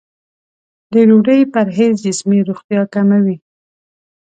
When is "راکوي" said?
2.81-3.35